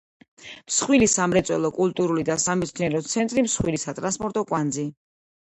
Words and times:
მსხვილი 0.69 1.09
სამრეწველო, 1.15 1.71
კულტურული 1.75 2.23
და 2.31 2.39
სამეცნიერო 2.45 3.03
ცენტრი, 3.11 3.45
მსხვილი 3.51 3.83
სატრანსპორტო 3.85 4.47
კვანძი. 4.55 4.89